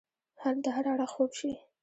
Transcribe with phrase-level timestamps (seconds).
[0.63, 1.51] د هر اړخ خوب شي